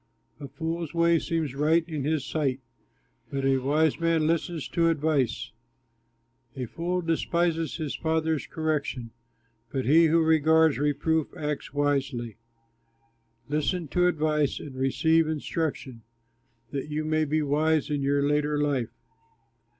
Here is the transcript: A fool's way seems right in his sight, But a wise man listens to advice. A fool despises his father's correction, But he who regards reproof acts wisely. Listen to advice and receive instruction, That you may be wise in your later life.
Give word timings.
A 0.39 0.47
fool's 0.47 0.95
way 0.95 1.19
seems 1.19 1.53
right 1.53 1.87
in 1.87 2.03
his 2.05 2.25
sight, 2.25 2.59
But 3.29 3.45
a 3.45 3.59
wise 3.59 3.99
man 3.99 4.25
listens 4.25 4.67
to 4.69 4.89
advice. 4.89 5.51
A 6.55 6.65
fool 6.65 7.03
despises 7.03 7.75
his 7.75 7.95
father's 7.95 8.47
correction, 8.47 9.11
But 9.71 9.85
he 9.85 10.05
who 10.07 10.23
regards 10.23 10.79
reproof 10.79 11.27
acts 11.37 11.71
wisely. 11.71 12.37
Listen 13.47 13.87
to 13.89 14.07
advice 14.07 14.59
and 14.59 14.73
receive 14.73 15.27
instruction, 15.27 16.01
That 16.71 16.89
you 16.89 17.05
may 17.05 17.23
be 17.23 17.43
wise 17.43 17.91
in 17.91 18.01
your 18.01 18.27
later 18.27 18.57
life. 18.59 18.89